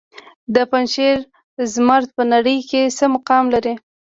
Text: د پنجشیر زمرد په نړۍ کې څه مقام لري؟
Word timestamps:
د 0.55 0.55
پنجشیر 0.71 1.17
زمرد 1.73 2.09
په 2.17 2.23
نړۍ 2.33 2.57
کې 2.69 2.81
څه 2.97 3.05
مقام 3.15 3.45
لري؟ 3.53 3.73